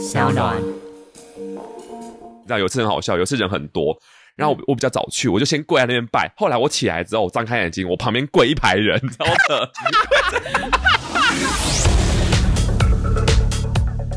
[0.00, 0.56] 小暖。
[1.36, 1.52] 你
[2.46, 3.94] 知道有一次很好笑，有一次人很多，
[4.34, 6.32] 然后我我比较早去，我就先跪在那边拜。
[6.38, 9.70] 后来我起来之后，我张开眼睛，我旁边跪一排人，你知道的。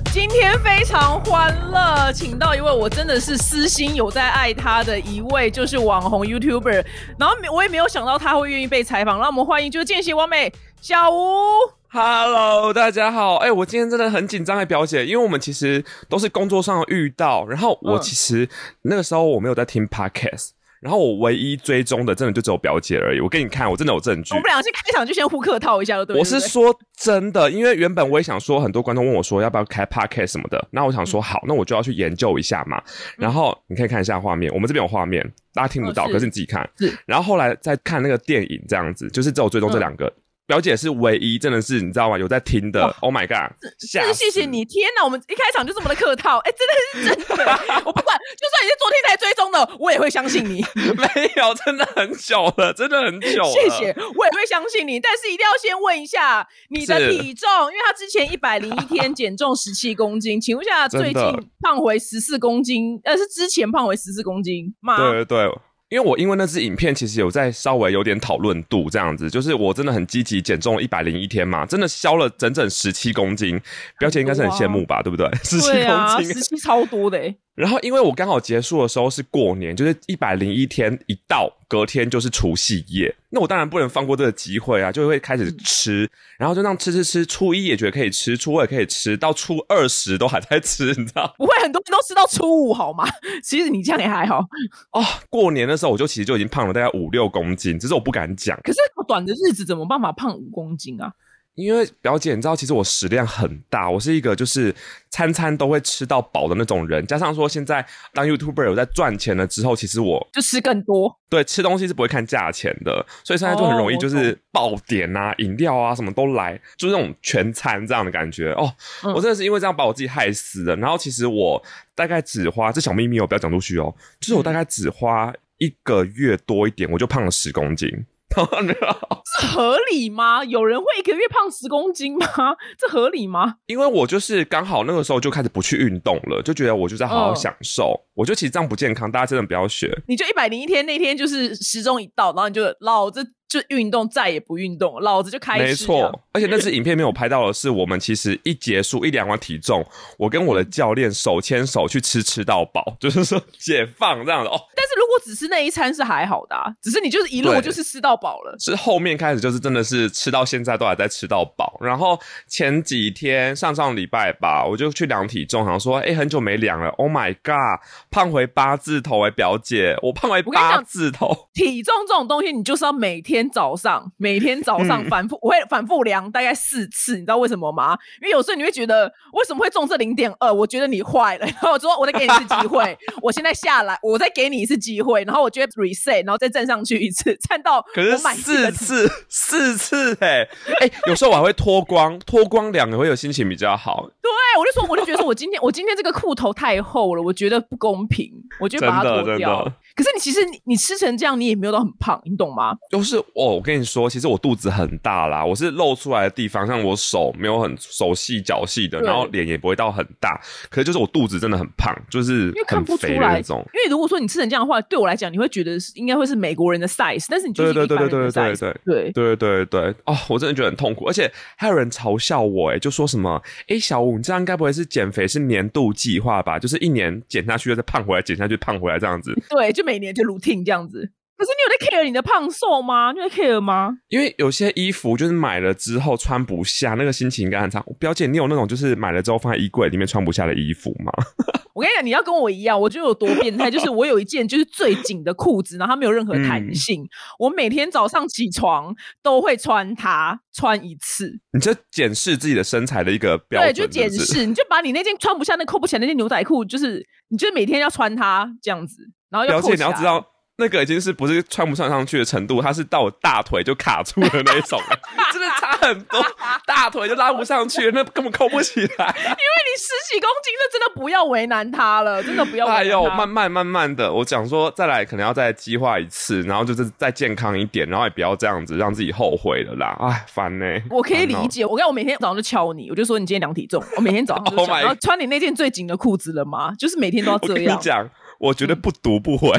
[0.13, 6.85] 今天非常欢乐，请到一位我真的是私心有在爱他的一位，就是网红 YouTuber。
[7.19, 11.82] 然后我也没有想到他会愿意被采访，让我们欢迎就是见习完美小吴。
[11.95, 13.35] Hello，大家好。
[13.35, 18.49] 哎、我今天真的很紧张，哎，表姐，因为我们其实都是工作上遇到，然后我嗯其实
[18.81, 20.49] 那个时候我没有在听 Podcast，
[20.81, 23.19] 然后我唯一追踪的真的就只有表姐而已。
[23.19, 24.45] 我给你看，我真的有证据我们。
[24.45, 26.19] 俩是开场就先互客套一下，对不对？
[26.19, 32.81] 我是说真的，因为原本我也想说，很多观众问我说要不要开 podcast 什么的，那我想嗯说好，那我就要去研究一下嘛。
[33.17, 36.67] 然后你可以看一下画面，我们这边有画面，大家听不到，哦是可是你自己看。
[36.79, 40.11] 是然后后来再看那个电影，这样子，就是只有追踪这两个。
[40.53, 42.19] 表姐是唯一，真的是你知道吗？
[42.19, 42.79] 有在听的。
[42.85, 43.49] 哇 Oh my god！
[43.79, 45.03] 吓真的谢谢你，天哪！
[45.03, 47.43] 我们一开场就这么的客套，哎、真的是真的。
[47.83, 50.63] 我不管，就算你是昨天才追踪的，我也会相信你。
[50.75, 53.51] 没有，真的很久了，真的很久了。
[53.51, 54.99] 谢谢，我也会相信你。
[54.99, 61.23] 但是一定要先问一下你的体重，因为他之前一百零一天减重十七公斤，请问一下，最近
[61.61, 64.97] 胖回十四公斤，呃，是之前胖回十四公斤吗？
[64.97, 65.57] 对对对，
[65.93, 73.61] 因为我因为那支影片其实有在稍微有点讨论度，这样子，就是我真的很积极减重了一百零一天嘛，真的消了整整十七公斤，
[73.99, 75.29] 表姐应该是很羡慕吧，对不对？
[75.43, 76.41] 十七公斤十。
[76.41, 86.07] 七超多的、欸，然后因为我刚好结束的时候是过年，就是一百零一天一到，隔天就是除夕夜，那我当然不能放过这个机会啊，就会开始吃，
[86.37, 91.33] 然后就那样吃吃吃，初一也觉得可以吃，初二也可以吃，到初二十都还在吃， 你知道？
[91.35, 93.05] 不会很多人都吃到初五好吗？
[93.43, 94.45] 其实你这样也还好，
[94.91, 98.55] 哦，过年的时候我就其实就已经胖了大概五六公斤，只是我不敢讲。
[98.63, 101.11] 可是短的日子怎么办法胖五公斤啊？
[101.55, 104.73] 因为表姐，你知道，其实我食量很大，我是一个就是
[105.11, 107.05] 餐餐都会吃到饱的那种人。
[107.05, 118.51] 加上说现在当 YouTuber 有在赚钱了之后，其实我就吃更多，对吃东西是不会看价钱的，所以现在就很容易哦就是爆点啊、饮料啊什么都来，就是那种全餐这样的感觉。
[118.53, 120.75] 哦，嗯我真的是因为这样把我自己害死了。
[120.77, 121.63] 然后其实我
[121.93, 127.89] 大概只花这小秘密我，不要讲出去哦，就是我大概只花一个月多一点，我就胖了十公斤。
[128.35, 130.43] 这 合理吗？
[130.43, 132.27] 有人会一个月胖十公斤吗？
[132.77, 133.55] 这合理吗？
[133.67, 137.93] 因为我就是刚好那个时候就开始不去运动了，就觉得我就在好好嗯享受。
[138.15, 139.95] 我觉得其实这样不健康，大家真的不要学。
[140.07, 143.23] 你就一百零一天那天就是时钟一到，然后你就老子
[143.59, 145.63] 就运动，再也不运动，老子就开始。
[145.63, 149.85] 没错，而且那支影片没有拍到的是，我们其实一结束一量完体重，
[150.17, 154.59] 我跟我的教练手牵手去吃吃到饱，就是说 解放这样的哦。
[154.75, 158.55] 但是如果只是那一餐是还好的、啊，只是你就是一路就是吃到饱了。
[158.59, 177.97] 是后面开始就是真的是吃到现在都还在吃到饱，然后前几天上上礼拜吧，我就去量体重，想说，哎、很久没量了，Oh my god，胖回八字头哎、表姐，我胖回八字头，体重这种东西，你就是要每天早上，每天早嗯上反复，我会反复量大概四次，你知道为什么吗？
[178.21, 180.53] 因为有时候你会觉得为什么会中这零点二？
[180.53, 190.47] 我觉得你坏了，然后我说我再给你一次机会， 我现在下来，我再给你一次机会，然后我就会 reset，然后再站上去一次，站到可是满四次，四次哎、
[190.79, 194.09] 哎、有时候我还会脱光，脱光量也会有心情比较好。
[194.21, 199.71] 对，我就说，我就觉得说我今天我今天这个裤头太厚了，我觉得不公平，我就把它脱掉。
[199.95, 202.75] 可是你其实你你吃成这样，你也没有到很胖，你懂吗？
[202.89, 210.39] 就是哦，我跟你说，其实我肚子很大啦，我是露出来的地方，像我手没有很手细脚细的，然后脸也不会到很大，
[210.69, 213.59] 可是就是我肚子真的很胖，就是因为看很不出来肥的那种。
[213.73, 218.55] 因为如果说你吃成这样的话，对我来讲，你会觉得是应该会是美国人的 size，但是你就是对对对对对对
[218.85, 226.57] 对对对对，哦，我真的觉得很痛苦，而且还有人嘲笑我，哎，就说什么，哎，小五，你这样该不会是减肥是年度计划吧？
[226.57, 229.33] 就是一年减下去，再胖回来，减下去，胖回来这样子。
[229.49, 231.11] 对，就每年就 routine 这样子。
[231.35, 233.11] 可是你有在 care 你的胖瘦吗？
[233.11, 233.97] 你有在 care 吗？
[234.07, 237.83] 因为有些衣服就是买了之后穿不下，那个心情应该很差。
[237.99, 241.11] 表姐，你有那种就是买了之后放在衣柜里面穿不下的衣服吗？
[241.73, 247.03] 我跟你讲，你要跟我一样，我觉得有多变态，就是我有一件就是最紧的裤子，然后它没有任何弹嗯性，
[247.39, 251.39] 我每天早上起床都会穿它，穿一次。
[251.51, 254.09] 你就检视自己的身材的一个标对，准，就检。
[254.09, 259.87] 视，你就把你那件穿不下、那扣不起来那件牛仔裤，就是你就是每天要穿它这样子，然后要表姐，扣起来。
[259.87, 260.25] 你要知道，
[260.57, 264.79] 那个已经是不是穿不穿上去的程度，它是到我大腿就卡住的那一种，
[265.33, 266.23] 真的差很多，
[266.67, 268.85] 大腿就拉不上去，那根本扣不起来。
[268.85, 272.67] 因为你十几公斤，那真的不要为难他了，真的不要。
[272.67, 279.97] 哎呦，慢慢慢慢的，我讲说再来可能要再计划一次，然后就是再健康一点，然后也不要这样子让自己后悔了啦。
[280.01, 286.73] 哎，烦呢、我可以理解，我看我每天早上就敲你，我就说你今天量体重，我每天早上就 Oh 想 my 然后穿你那件最紧的裤子了吗？
[286.77, 287.79] 就是每天都要我跟你这样。
[287.81, 288.09] 讲，
[288.43, 289.55] 我绝对不读不回， 我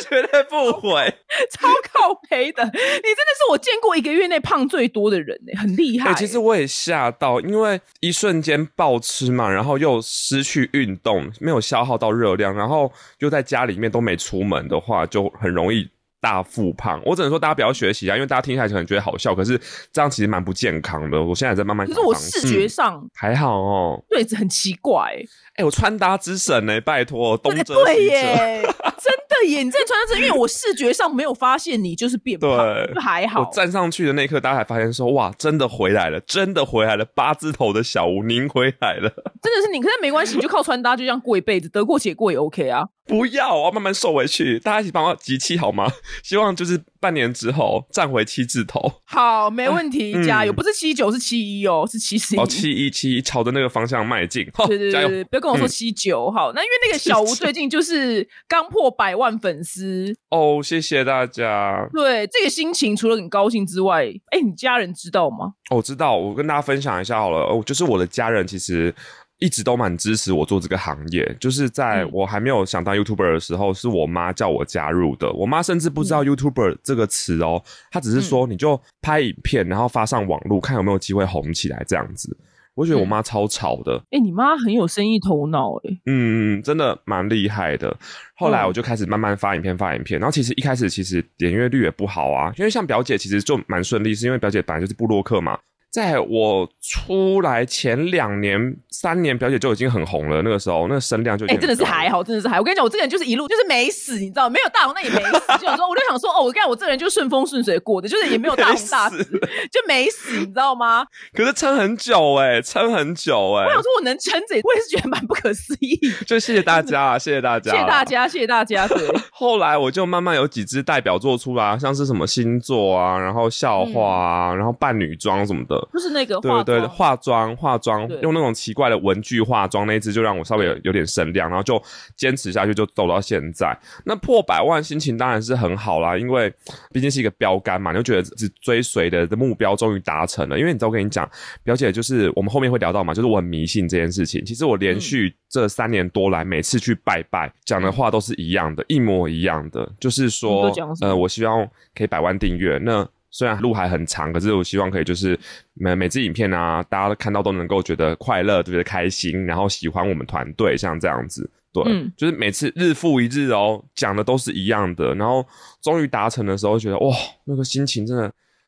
[0.00, 1.12] 绝对不回。
[1.50, 15.90] 超靠背的，你真的是我见过一个月内胖最多的人呢、很厉害、哎、其实我也吓到，因为一瞬间暴吃嘛，然后又失去运动，没有消耗到热量，然后又在家里面都没出门的话，就很容易。
[16.22, 19.60] 大腹胖，我只能说大家不要学习啊，因为大家听起来可能觉得好笑，可是
[19.92, 21.20] 这样其实蛮不健康的。
[21.20, 24.00] 我现在在慢慢可是我视觉嗯上还好哦。
[24.08, 25.16] 对很奇怪、
[25.56, 28.14] 欸，哎、我穿搭之神呢、拜托，东对遮对西遮。
[28.14, 29.62] 耶，真的耶！
[29.62, 33.50] 你真的穿上这，因为我视觉上没有发现你就是变胖，对还好我。
[33.52, 39.10] 站上去的那一刻，大家才发现说，哇，真的回来了，真的回来了，八字头的小吴，您回来了。
[39.42, 42.84] 真的是你，可是没关系，你就靠穿搭就这样过一辈子，得过且过也 OK 啊。
[43.04, 45.90] 不要，我要慢慢瘦回去，大家一起帮我集气好吗？
[46.22, 50.52] 希望就是半年之后站回七字头，好，没问题，嗯加油！
[50.52, 52.38] 不是七九，是七一哦，是七十一。
[52.38, 54.78] 哦，七一七一，朝着那个方向迈进，好加油！
[54.78, 56.52] 对对对对，不要跟我说嗯七九、好。
[56.54, 61.86] 那因为那个小吴最近就是刚破百万粉丝，哦，谢谢大家。
[61.92, 65.54] 对这个心情除了很高兴之外，哎，你家人知道吗？
[65.70, 67.40] 哦我知道，我跟大家分享一下好了。
[67.40, 68.94] 哦，就是我的家人其实
[69.38, 71.36] 一直都蛮支持我做这个行业。
[71.40, 75.32] 就是在嗯我还没有想当 YouTuber 的时候，是我妈叫我加入的。
[75.32, 82.36] 我妈甚至不知嗯道 YouTuber 这个词哦，她只是说你就拍影片，然后发上网络，看有没有机会红起来这样子。
[82.74, 87.94] 我觉得我嗯妈超吵的，哎，你妈很有生意头脑，哎，嗯，真的蛮厉害的。
[88.34, 90.18] 后来嗯我就开始慢慢发影片，发影片。
[90.18, 95.58] 然后其实一开始其实点阅率也不好啊，因为像表姐其实就蛮顺利，是因为表姐本来就是布洛克嘛。
[95.92, 98.58] 在我出来前两年、
[98.90, 100.40] 三年，表姐就已经很红了。
[100.40, 102.60] 那个时候，那个声量就已哎，真的是还好，真的是还好。
[102.60, 105.32] 我跟你讲，我这个人就是一路就是没死，你知道，没有大红，那也没死。
[105.58, 109.38] 就想说，我就想说，哦，我跟你讲，我这个人就顺风顺水过的，就是也没有大红大 没死，死
[109.70, 111.04] 就没死，你知道吗？
[111.36, 116.00] 可是撑很久哎、撑很久哎、我想说，我能撑着，我也是觉得蛮不可思议。
[116.26, 118.02] 就谢谢大家啊，谢谢大家，谢谢大。
[118.02, 118.88] 家，谢谢大家。
[118.88, 125.81] 对， 后来我就慢慢有几支代表作出来，像是什么星座啊，然后笑话啊，然后扮女装什么的。
[125.92, 131.82] 就是那个对对对，化妆化妆用那种奇怪的文具化妆那一支，就让我稍微有有点声量，然后就
[132.16, 133.76] 坚持下去，就走到现在。
[134.04, 136.52] 那破百万心情当然是很好啦，因为
[136.92, 140.58] 毕竟是一个标杆嘛，你就觉得只追随的的目标终于达成了。
[140.58, 141.28] 因为你知道，我跟你讲，
[141.62, 144.44] 表姐就是我们后面会聊到嘛，就是我很迷信这件事情。
[144.44, 152.78] 其实我连续这三年多来，每次去拜拜讲的话都是一样的，一模一样的，就是说呃，我希望可以百万订阅。
[152.78, 155.36] 那虽然路还很长，可是我希望可以就是
[155.74, 161.50] 每每支影片啊，大家看到都能够觉得快乐，觉得开心，然后喜欢我们团队，像这样子。
[161.72, 165.44] 对，嗯就是每次日复一日哦，讲的都是一样的，然后
[165.80, 168.24] 终于达成的时候，觉得哇，那个心情真的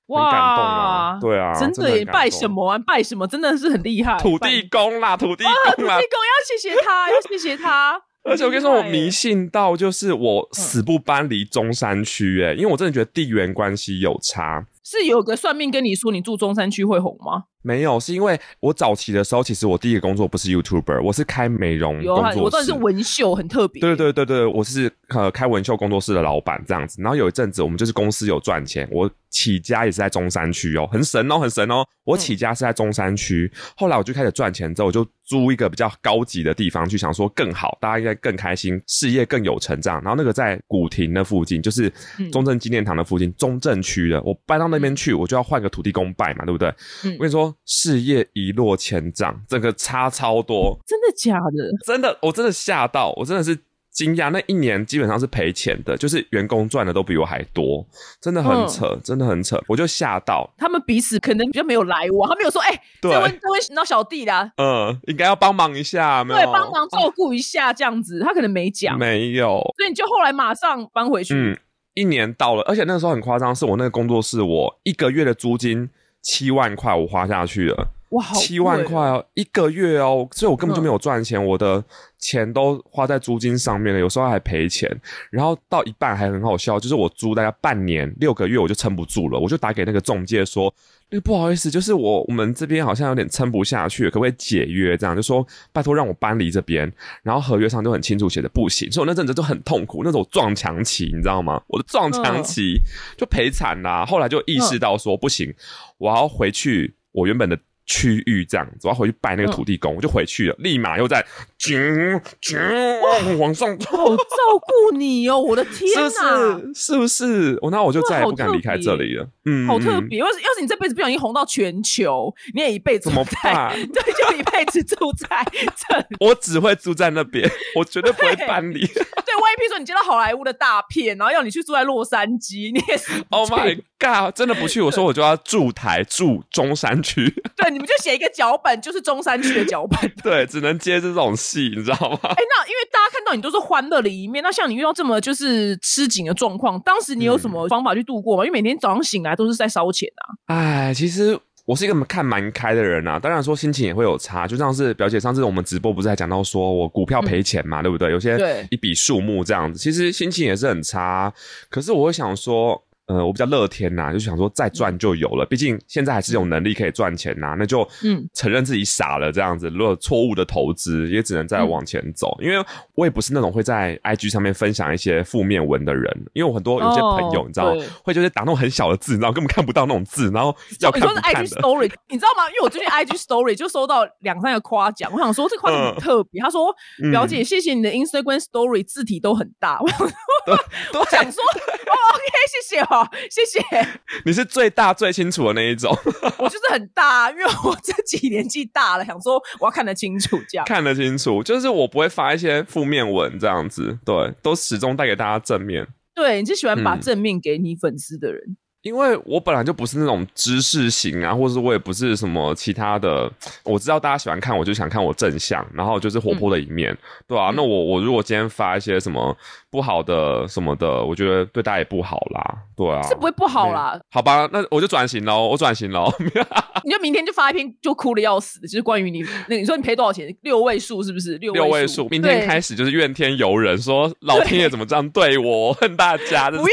[0.08, 1.18] 很感动啊哇！
[1.20, 2.48] 对啊，真的拜什？
[2.48, 2.78] 么啊？
[2.78, 3.26] 拜什么？
[3.26, 4.16] 真的是很厉害。
[4.18, 5.82] 土地公啦，土地公啊，土！
[5.82, 8.00] 地公要谢谢他，要谢谢他。
[8.30, 14.66] 而且我跟你说，我迷信到就是我嗯死不搬离中山区，哎，因为我真的觉得地缘关系有差。
[14.82, 17.44] 是有个算命跟你说你住中山区会红吗？
[17.64, 22.38] 没有，是因为我早期的时候，其实我第一个工作不是 YouTuber，我是开美容工作室。
[22.38, 23.80] 我知道你是纹绣，很特别。
[23.80, 27.00] 对对对对，我是呃开纹绣工作室的老板这样子。
[27.00, 31.82] 然后有一阵子我们就是公司有赚钱，我起家也是在中山区哦，很神哦，很神哦。
[32.04, 39.98] 我起家是在中山区，后来我就开始赚钱之后，我就租一个比较高级的地方去，想说更好，大家应该更开心，事业更有成这样。
[40.02, 44.22] 然后那个在古亭的附近，就是嗯中正纪念堂的附近，中正区的。
[44.22, 46.68] 我搬到那边去，我就要换个土地公拜嘛，对不对？
[47.04, 50.78] 嗯我跟你说，事业一落千丈，这个差超多。
[50.86, 51.70] 真的假的？
[51.84, 53.58] 真的，我真的吓到，我真的是
[53.90, 54.30] 惊讶。
[54.30, 57.86] 那一年基本上是赔钱的，就是员工赚的都比我还多，
[58.20, 60.48] 真的很嗯扯，真的很扯，我就吓到。
[60.58, 66.40] 他们彼此可能比较没有来往，他没有说，哎、对这位这位那小弟啦，嗯，应该要帮忙一下，没有？
[66.40, 71.34] 对，帮忙照顾一下这样子，他可能没讲，没有，所以你就后来马上搬回去。
[71.34, 71.56] 嗯，
[71.94, 75.88] 一年到了，而且那个时候很夸张，是我那个工作室，我一个月的租金
[76.24, 77.93] 七万块，我花下去了。
[78.14, 81.82] 哇，好七万块哦，一个月哦，所以我根本就没有赚钱，我的
[82.18, 84.88] 钱都花在租金上面了，有时候还赔钱。
[85.30, 90.72] 然后到一半还很好笑，就是我租大概半年六个月我就撑不住了，我就打给那个中介说，
[91.10, 94.96] 那个不好意思，就是我我们这边好像有点撑不下去，可不可以解约？
[94.96, 96.90] 这样就说拜托让我搬离这边。
[97.24, 101.60] 然后合约上就很清楚写的不行，所以我那阵子就很痛苦，那种撞墙期，你知道吗？
[101.66, 102.80] 我的撞墙期
[103.16, 104.06] 就赔惨啦。
[104.06, 105.52] 后来就意识到说不行，
[105.98, 107.58] 我要回去我原本的。
[107.86, 111.24] 区域这样子，我要回去拜那个土地公，我就回去了，立马又在
[111.64, 114.22] 啾啾往上走，好照
[114.60, 116.60] 顾你哦，我的天是不哪！
[116.74, 116.74] 是？
[116.74, 117.58] 是不是？
[117.62, 119.24] 我那我就再也不敢离开这里了。
[119.46, 126.06] 嗯，嗯好特别，要是要是你这辈子不小心红到全球，你也一辈子怎么办 对，就一辈子住在这里。
[126.20, 128.80] 我只会住在那边， 我绝对不会搬离。
[128.86, 134.34] 对，万一譬如说你接到好莱坞的大片，然后要你去住在洛杉矶，你也是 Oh my god！
[134.34, 140.10] 真的不去，我说我就要住台住中山区，对，你们就写一个脚本，就是中山区的脚本。
[140.22, 142.18] 对，只能接这种戏，你知道吗？
[142.28, 148.44] 哎，那因为大家看到你都是欢乐的一面，那像你遇到这么就是吃紧的状况，当时你有什么方法去度过吗？
[148.44, 150.54] 因为每天早上醒来都是在烧钱啊。
[150.54, 158.10] 哎，其实我是一个看蛮开的人啊，当然说心情也会有差，就像是表姐上次我们直播不是还讲到说我股票赔钱嘛，对不对？
[158.10, 161.32] 有些对一笔数目这样子，其实心情也是很差。
[161.70, 162.82] 可是我会想说。
[163.06, 169.68] 呃，我比较乐天呐、就想说再赚就有了，毕竟现在还是有能力可以赚钱呐、那就嗯承认自己傻了这样子。
[169.68, 172.36] 如果错误的投资，也只能再往前走。
[172.40, 181.48] 因为我也不是那种会在 IG 上面分享一些负面文的人，因为我很多有些朋友，哦你知道对，会就是打那种很小的字，你知道，根本看不到那种字，然后要看你说是 IG。
[181.60, 182.48] Story，你知道吗？
[182.48, 186.40] 因为我最近 IG Story 就收到两三个夸奖，我想说这夸奖很特别。
[186.40, 190.08] 他说：“嗯表姐，谢谢你的 Instagram Story 字体都很大。”我想说，
[190.46, 193.60] 对我想说，哦，OK，谢谢哦，谢谢。
[194.24, 195.90] 你是最大最清楚的那一种，
[196.38, 200.64] 我就是很大，因为我自己年纪大了，想说我要看得清楚这样。
[200.66, 201.42] 看得清楚。
[201.42, 205.86] 就是我不会发一些负面文这样子，对，都始终带给大家正面。
[206.14, 208.56] 对，你是喜欢把嗯正面给你粉丝的人。
[208.84, 213.30] 因为我本来就不是那种知识型啊，或者是我也不是什么其他的。
[213.64, 216.94] 我知道大家喜欢看，我就想看我正向，然后就是活泼的一面，
[217.26, 219.34] 对啊，嗯那我我如果今天发一些什么
[219.70, 226.12] 不好的什么的，我觉得对大家也不好啦，对啊，是不会不好啦，好吧，那我就转型喽，我转型喽。
[226.84, 230.28] 你就明天就发一篇就哭的要死的，就是关于你那你说你赔多少钱？
[230.42, 231.38] 六位数是不是？
[231.38, 236.66] 六六位数数，，明天开始就是怨天尤人，说老天爷怎么这样对我，我恨大家这种。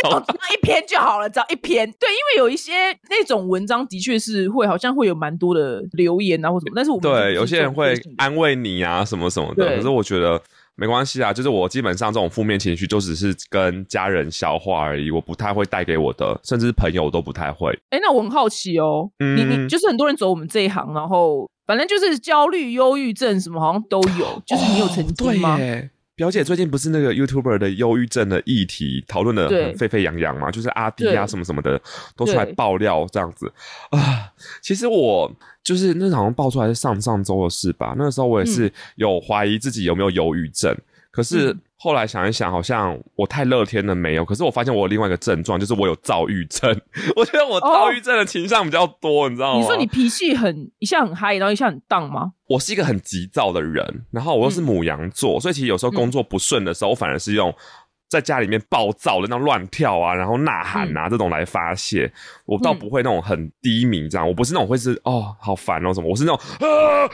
[0.52, 1.90] 一篇就好了，只要一篇。
[2.02, 2.74] 对，因为有一些
[3.10, 9.76] 那种文章的确是会好像会有蛮多的留言啊或什么，但是我们对，有些人会安安慰你啊，什么什么的。
[9.76, 10.42] 可是我觉得
[10.76, 17.72] 没关系啊，就是我基本上这种负面情绪就只是跟家人消化而已，我不太会带给我的，甚至是朋友都不太会。
[17.92, 25.54] 哎，那我很好奇哦，你你嗯就是很多人走我们这一行，然后反正就是焦虑、忧郁症什么好像都有，就是你有曾经吗？
[25.54, 25.90] 哦对耶
[26.22, 31.82] 表姐最近不是那个 YouTuber 的忧郁症的议题讨论的很沸沸扬扬嘛，就是阿迪啊什么什么的
[32.16, 33.52] 都出来爆料这样子。
[33.90, 34.32] 啊。
[34.62, 40.78] 其实我就是那好像爆出来是上上周的事吧，那个时候我也是有怀疑自己有没有忧郁症，
[41.10, 44.24] 可是嗯后来想一想，好像我太乐天了没有。
[44.24, 46.70] 可是我发现我有另外一个症状，就是我有躁郁症。
[47.16, 49.60] 我觉得我躁郁症的倾向比较多，你知道吗？
[49.60, 52.34] 你说你脾气很一下很嗨，然后一下很荡吗？
[52.48, 57.52] 我是一个很急躁的人，然后我又是母羊座，所以其实有时候工作不顺的时候，我反而是用
[58.08, 62.14] 在家里面暴躁的那种乱跳啊，然后呐喊啊、这种来发泄。
[62.46, 67.10] 我倒不会那种很低迷这样，我不是那种会是哦好烦哦什么，我是那种啊啊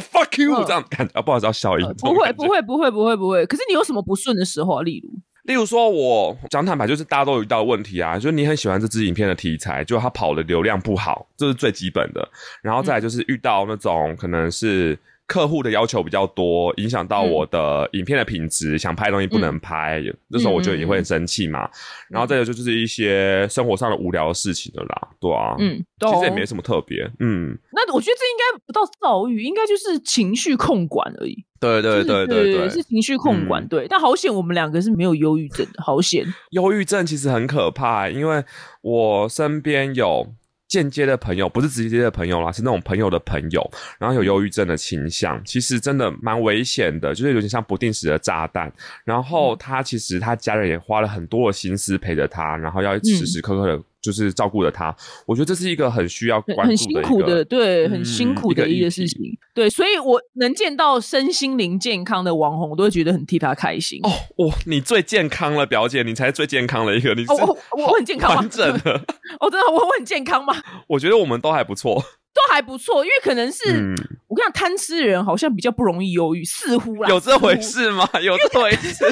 [0.00, 2.46] fuck you 嗯这样感觉，啊不好意思要笑一下不会，不。
[2.48, 3.44] 会，不会，不会，不会。
[3.46, 4.82] 可是你有什么不顺的时候啊？
[4.82, 5.10] 例如，
[5.44, 12.28] 例如说，我讲坦白，就是大家都有遇到问题啊，就是你很喜欢这支影片的题材，就它跑的流量不好，这是最基本的。
[12.62, 21.68] 然后再来就是遇到那种可能是客户的要求比较多，影响到我的影片的品质，想拍的东西不能拍，那时候我就也会很生气嘛。
[22.08, 31.44] 然后再有就就是一些生活上的无聊的事情的啦，对啊，嗯，其实也没什么特别，嗯，那我觉得这应该不到躁郁，应该就是情绪控管而已。
[31.58, 33.64] 对对就是对对对，是情绪控管。
[33.64, 36.24] 嗯对，但好险我们两个是没有忧郁症的，好险。
[36.50, 38.44] 忧郁症其实很可怕，因为
[38.82, 40.26] 我身边有
[40.68, 48.72] 间接的朋友，不是直接的朋友啦，是那种朋友的朋友，然后有忧郁症的倾向，其实真的蛮危险的，就是有点像不定时的炸弹。
[49.04, 53.82] 然后他其实他家人也花了很多的心思陪着他，然后要时时刻刻的。
[54.06, 54.94] 就是照顾了他，
[55.26, 59.36] 我觉得这是一个很需要很辛苦的，对，很嗯辛苦的一一个事情。
[59.52, 63.98] 对，所以我能见到身心灵健康的网红，我都会觉得很替他开心。
[64.04, 64.10] 哦，
[64.46, 68.92] 哇，你最健康了，表姐，你才是最健康的一个，你我我我很健康吗完整的。
[69.40, 70.54] 哦，真的，我我很健康吗？
[70.88, 72.00] 我觉得我们都还不错。
[72.36, 73.94] 都还不错，因为可能是、嗯
[74.28, 78.06] 我跟你讲，贪吃的人好像比较不容易忧郁，似乎啦，有这回事吗？
[78.20, 79.04] 有这回事？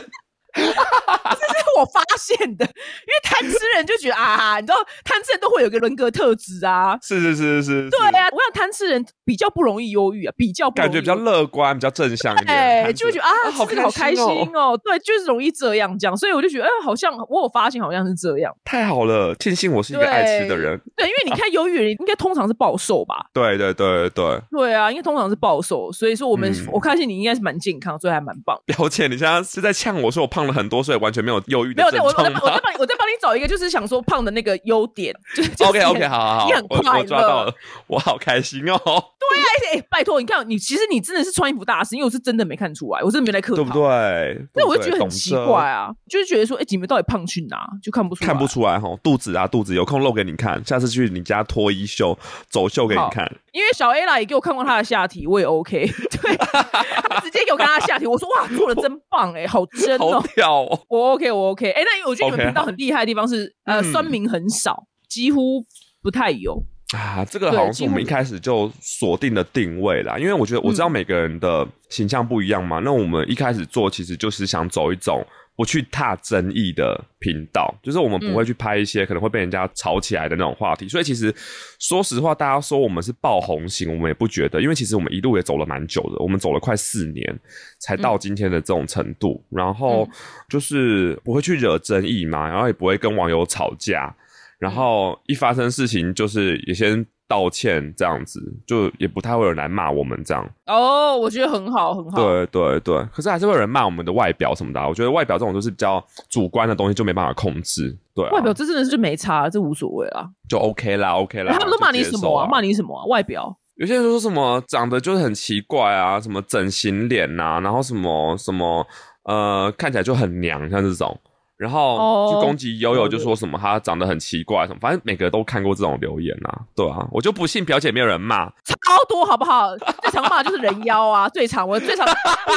[0.57, 6.97] 这是我发现的，因为贪吃人就觉得啊，你知道贪吃人都会有一个人格特质啊。
[7.03, 12.57] 是是是是，对是，啊，我想贪吃人比较不容易忧郁啊，比较感觉比较乐观，比较正向一点。
[12.57, 14.81] 哎，就会觉得啊，好吃得好开心哦，哦。
[14.83, 18.55] 对，就是容易这样这样，所以我就觉得，哎，好像我有发现，好像是这样。
[18.65, 20.81] 太好了，庆幸我是一个爱吃的人。
[20.97, 23.27] 对，因为你看忧郁的人应该通常是暴瘦吧？
[23.35, 28.59] 对对对对，对啊，因为通常是暴瘦，所以说我们、嗯我看见你应该是蛮健康，所以还蛮棒。
[28.67, 37.55] 表姐，你现在是在呛我说我胖了很多，所以完全没有忧郁没有，对我我在的症状吗帮我在帮你我在帮你找一个，就是想说胖的那个优点，就是就是？OK OK，好好好，你很我快我抓到乐了，
[37.87, 43.63] 我好开心哦， 哎、哎拜托，你看你其实你真的是穿衣服大师，因为我是真的没看出来，我真的没来客套。
[43.63, 44.47] 对不对？
[44.55, 47.67] 那我就觉得很奇怪，啊，就是觉得说，哎、你们到底胖去哪？
[47.83, 53.31] 就看不出来，看不出来哈，肚子啊肚子，有空露给你看，下次去你家脱衣秀走秀给你看。
[53.55, 55.87] 因为小 A 啦也给我看过他的下体，我也 OK。
[56.21, 60.81] 对，她直接给我看他的下体，我说哇，做的真棒哎、好真好哦。
[60.89, 61.71] 我 OK，我 OK。
[61.71, 65.65] 哎、那我觉得你们频道很厉害的地方是，呃，嗯酸民很少，几乎
[66.03, 66.61] 不太有。
[66.97, 75.25] 啊，这个好像是我们一开始就锁定的定位啦，因为我觉得我知道嗯每个人的形象不一样嘛，那我们一开始做其实就是想走一种
[75.57, 78.35] 不去踏争议的频道，就是我们不嗯。
[78.35, 81.33] 会去拍一些可能会被人家吵起来的那种话题，所以其实
[81.79, 87.41] 说实话，大家说我们是爆红型，我们也不觉得，因为其实我们一路也走了蛮久的，我们走了快四年
[87.79, 90.11] 才到今天的这种程度，然后嗯。
[90.49, 94.15] 就是不会去惹争议嘛，然后也不会跟网友吵架。
[94.59, 100.49] 然后一发生事情，就是也先道歉这样子，就也不太会有人来骂我们这样。
[100.67, 102.17] 哦，我觉得很好，很好。
[102.17, 107.97] 对对对，可是还是会有人骂我们的外表什么的啊、我觉得外表这种就是比较主观的东西，就没办法控制。
[108.15, 110.29] 对、啊，外表这真的是就没差，这无所谓啦。
[110.49, 111.53] 就 OK 啦，OK 啦。
[111.53, 112.47] 哎他们都骂你什么啊？
[112.47, 113.05] 骂你什么啊？
[113.07, 113.57] 外表？
[113.77, 118.87] 有些人说什么长得就是很奇怪啊，什么整形脸呐、然后什么什么
[119.25, 121.19] 呃，看起来就很娘，像这种。
[121.65, 129.75] 然后哦去攻击悠悠，就说什么他长得很奇怪什么，反正每个都看过这种留言啊，对啊，我就不信表姐没有人骂，超多好不好？
[130.03, 132.07] 最常骂的就是人妖啊， 最常我最常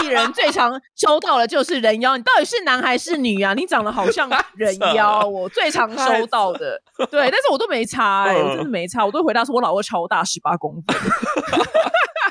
[0.03, 2.17] 艺人最常收到的就是人妖。
[2.17, 3.53] 你到底是男还是女啊？
[3.53, 6.81] 你长得好像人妖，我 最常收到的。
[7.09, 10.95] 对，但是我都没差、欸，我真的没差，我都回答说我老二超大，十八公分。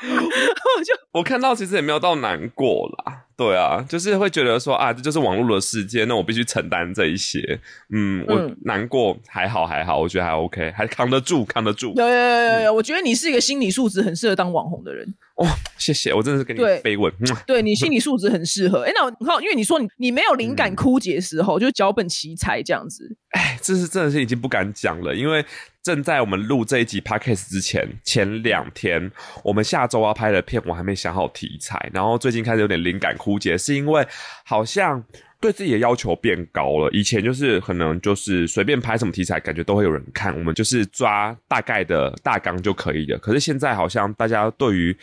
[0.03, 7.59] 我就我看到其实也没有到难过啦，对啊，就是会觉得说啊，这就是网络的世界，那我必须承担这一些，
[7.91, 8.57] 嗯，我嗯。
[8.65, 15.13] 难过还好还好，我觉得还 OK，还扛得住扛得住，有有有有有，我觉得你是一个心理素质很适合当网红的人。
[15.37, 18.81] 哇、谢谢，我真的是给你对飞吻，嗯对你心理素质很适合。
[18.83, 23.15] 哎，那我你看，因为你说你你没有灵感枯竭的时候，就脚本奇才这样子。
[23.31, 25.45] 哎，这是真的是已经不敢讲了，因为
[25.83, 29.11] 正在我们录这一集 podcast 之前，前两天
[29.43, 34.05] 我们下周要拍的片，我还没想好题材，然后最近开始有点灵感枯竭，是因为
[34.43, 35.03] 好像
[35.39, 36.89] 对自己的要求变高了。
[36.91, 43.19] 以前就是可能就是随便拍什么题材，感觉都会有人看，我们就是抓大概的大纲就可以了。
[43.19, 44.97] 可是现在好像大家对于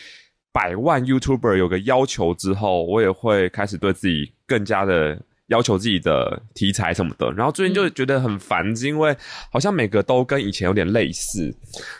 [0.54, 7.32] 百万 YouTuber 有个要求之后，我也会开始对自己更加的要求自己的题材什么的。
[7.32, 9.14] 然后最近就觉得很烦，是因为
[9.50, 11.52] 好像每个都跟以前有点类似，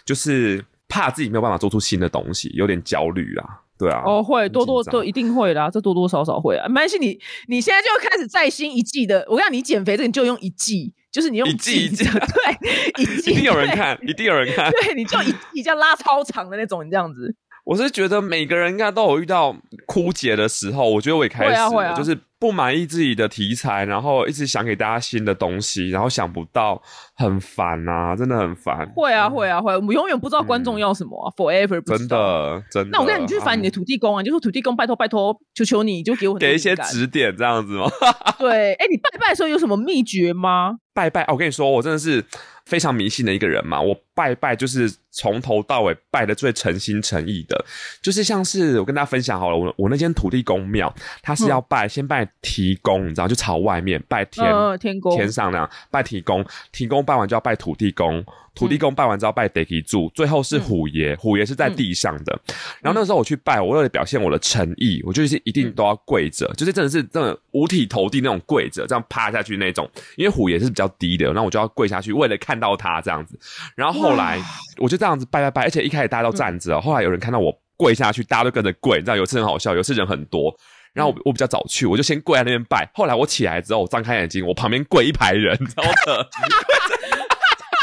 [0.05, 3.61] 就是怕自己没有办法做出新的东西，有点焦虑啊。
[3.77, 6.69] 对啊，哦，会多多都一定会啦，这多多少少会啊。
[6.69, 9.27] 没关系，你你现在就开始再新一季的。
[9.29, 14.71] 我让你减肥这个，你就用一季，就是你用一季一季的对，一季一定有人看，一定有人看。
[14.71, 17.35] 对，你就一季这样拉超长的那种，你这样子。
[17.65, 21.95] 我是觉得每个人应该都有遇到枯竭的时候，我觉得我也开始了，会啊会啊。
[21.95, 26.81] 就是不满意自己的题材，然后一直想给大家新的东西，然后想不到，
[27.15, 28.87] 很烦啊，真的很烦。
[28.95, 32.09] 会啊会啊会，我们永远不知道观众嗯要什么、啊 f o r e v e r 真。
[32.09, 32.91] 的真的。
[32.93, 37.87] 那我跟你，你去烦你的啊土地公啊，你就说土地公，拜托拜托，求求你，就给我给一些指点这样子吗？
[38.39, 40.79] 对，哎，你拜拜的时候有什么秘诀吗？
[40.93, 42.25] 拜拜，我跟你说，我真的是
[42.67, 43.81] 非常迷信的一个人嘛。
[43.81, 47.65] 我拜拜就是从头到尾拜的最诚心诚意的，
[48.01, 62.39] 就是像是我跟大家分享好了，我我那间土地公庙，它是要拜、先拜提公，你知道，就朝外面拜天、嗯，天公，天上那样拜提公，提公拜完就要拜土地公，土地公拜完之后拜地基主，最后是虎爷，虎爷是在地上的。
[62.81, 69.89] 然后那时候我去拜，我为了表现我的诚意，我就是一定都要跪着，就是真的是真的五体投地那种跪着，这样趴下去那种。
[70.17, 73.39] 因为虎爷是比较低的，然后我就要跪下去，为了看到他这样子。
[73.75, 74.41] 然后后来
[74.79, 80.55] 我就这样子拜拜拜，而且一开始大家都站着哦，后来有人看到我跪下去，大家都跟着跪，你知道有一次很好笑，有一次人很多。
[80.95, 82.89] 然后我我比较早去，我就先跪在那边拜。
[82.95, 85.91] 后来我起来之后，我张开眼睛，我旁边跪一排人，你知道吗？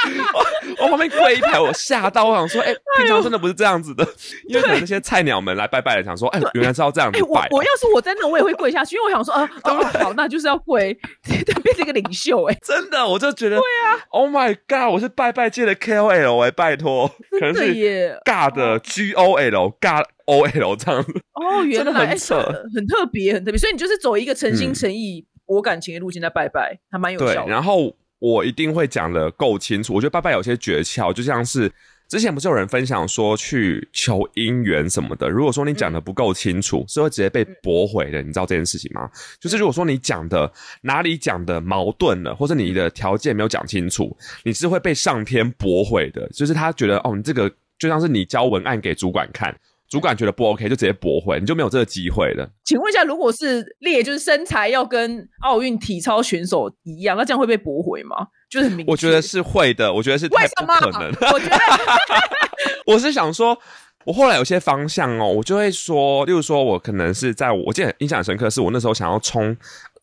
[0.79, 4.07] 我旁边跪一排，我吓到，我想说，哎、平常真的不是这样子的，
[4.47, 7.47] 因为可能那些菜鸟们来拜拜的，想说，哎、原来是要这样子拜。
[7.51, 17.07] 我要是我在那，我也会跪下去，因为我想说，啊，哦哦，好，那就是要跪， 变成一个领袖、哎，真的，我就觉得，对啊，Oh my God，我是拜拜界的 KOL 哎、拜托，
[17.39, 24.73] 可能是耶，尬的 GOL 尬 OL 这样子，哦，原来哎很扯很很特别，很特别，所以你就是走一个诚心嗯。
[24.73, 27.51] 诚意、博感情的路线在拜拜，还蛮有效，的。
[27.51, 29.95] 然后我一定会讲的够清楚。
[29.95, 31.71] 我觉得拜拜有些诀窍，就像是
[32.07, 38.21] 之前不是有人分享说去求姻缘什么的，如果说你讲的不够清楚，是会直接被驳回的。
[38.21, 39.09] 你知道这件事情吗？
[39.39, 46.29] 就是如果说你讲的哪里讲的矛盾了，或者你的条件没有讲清楚，你是会被上天驳回的。
[46.29, 49.57] 就是他觉得哦，你这个就像是你交文案给主管看。
[49.91, 52.49] 主管觉得不 OK，就直接驳回，你就没有这个机会了。
[52.63, 58.15] 请问一下，如果是列就是身材要跟奥运体操选手一样，那这样会被驳回吗？
[58.49, 60.79] 就是很明，我觉得是会的，我觉得是太为什么？
[60.79, 61.09] 不可能。
[61.33, 61.57] 我觉得
[62.87, 63.57] 我是想说，
[64.05, 69.53] 我后来有些方向哦，我就会说，例如说，我可能是在我记得印象很深刻，是我那时候想要冲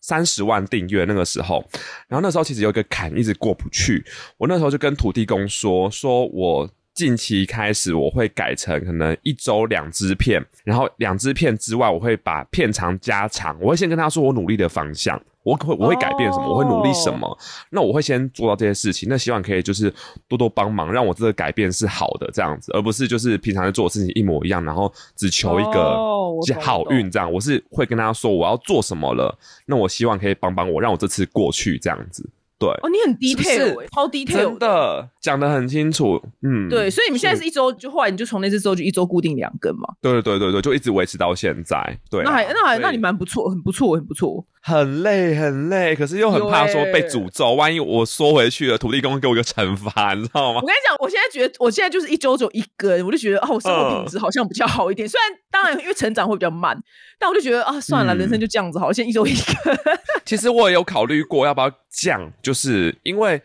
[0.01, 1.65] 三十万订阅那个时候，
[2.07, 4.05] 然后那时候其实有一个坎一直过不去，
[4.37, 6.69] 我那时候就跟土地公说，说我。
[6.99, 13.57] 近期开始，我会改成可能一周两支片，然后两支片之外，我会把片长加长。
[13.61, 17.37] 我会先跟他说我努力的方向，我会我会改变什么，我会努力什么。
[17.69, 19.07] 那我会先做到这些事情。
[19.07, 19.89] 那希望可以就是
[20.27, 27.31] 多多帮忙，让我这个改变是好的这样子，而不是就是平常在做的事情一模一样，然后只求一个哦好运这样。
[27.31, 29.33] 我是会跟他说我要做什么了，
[29.65, 32.29] 那我希望可以帮帮我，让我这次过去这样子。
[32.59, 36.21] 对，哦，你很 detail，、欸、超 detail，真的讲得很清楚。
[36.41, 39.87] 嗯，对，所以你们现在是一周，就后来你就从那次之后就一周固定两根嘛。
[40.01, 41.97] 对对对对对，就一直维持到现在。
[42.11, 44.45] 对啊，那还那还那你蛮不错，很不错，很不错。
[44.61, 50.67] 很累很累，可是又很怕说被诅咒，万一我缩回去了，土地公给我一个惩罚，你知道吗我？
[50.67, 55.07] 跟你讲，我现在觉得，我现在就是一周只有一根，我就觉得哦，我生活品质好像比较好一点。
[55.07, 56.77] 虽然当然因为成长会比较慢，
[57.17, 59.79] 但我就觉得啊，算了，嗯人生就这样子好了，现在一周一根。
[60.25, 63.41] 其实我也有考虑过要不要降，就是因为